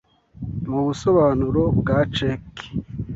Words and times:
Mu 0.71 0.79
busobanuro 0.87 1.61
bwa 1.79 1.97
Ceki 2.15 2.67